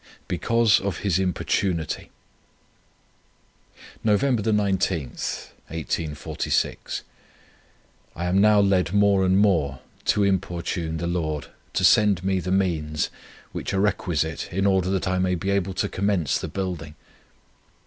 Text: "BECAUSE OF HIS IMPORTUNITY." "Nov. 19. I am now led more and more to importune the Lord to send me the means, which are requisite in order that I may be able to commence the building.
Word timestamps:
"BECAUSE 0.27 0.79
OF 0.79 0.97
HIS 1.01 1.19
IMPORTUNITY." 1.19 2.09
"Nov. 4.03 4.23
19. 4.47 5.11
I 8.15 8.25
am 8.25 8.41
now 8.41 8.59
led 8.59 8.93
more 8.93 9.23
and 9.23 9.37
more 9.37 9.79
to 10.05 10.23
importune 10.23 10.97
the 10.97 11.05
Lord 11.05 11.49
to 11.73 11.83
send 11.83 12.23
me 12.23 12.39
the 12.39 12.51
means, 12.51 13.11
which 13.51 13.75
are 13.75 13.79
requisite 13.79 14.51
in 14.51 14.65
order 14.65 14.89
that 14.89 15.07
I 15.07 15.19
may 15.19 15.35
be 15.35 15.51
able 15.51 15.75
to 15.75 15.87
commence 15.87 16.39
the 16.39 16.47
building. 16.47 16.95